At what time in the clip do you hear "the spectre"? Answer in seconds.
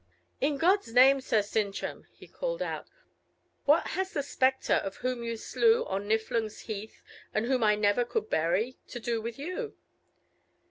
4.13-4.73